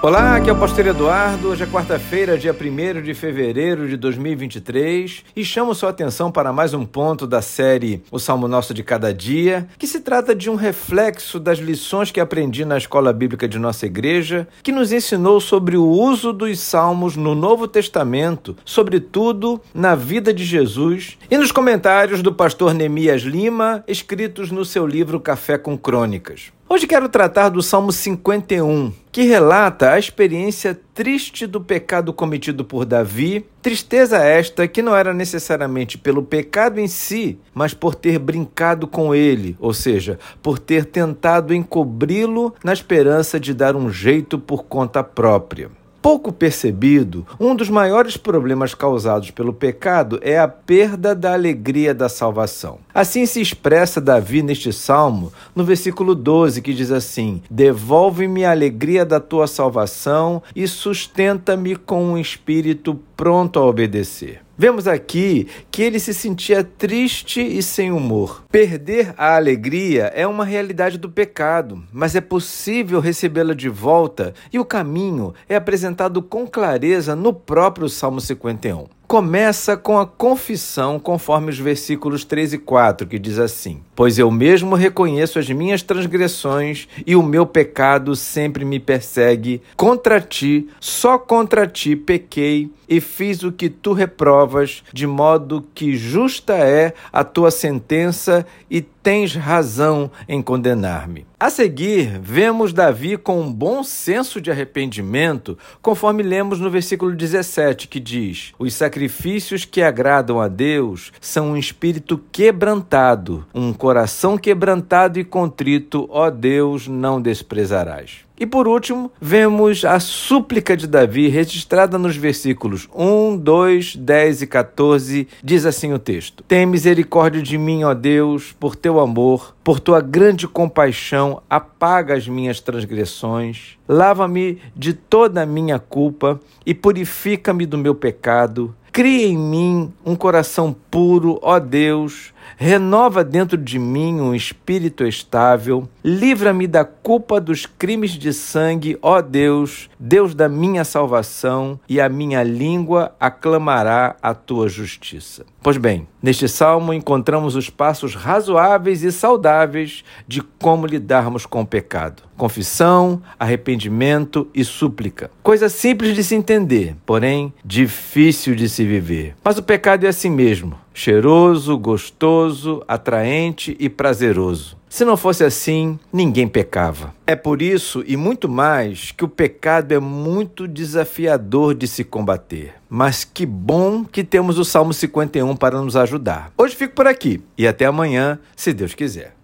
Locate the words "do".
22.22-22.32, 27.48-27.62, 31.46-31.62, 70.98-71.08, 137.66-137.76